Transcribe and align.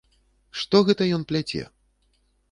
Што 0.61 0.79
гэта 0.87 1.07
ён 1.17 1.25
пляце? 1.31 1.61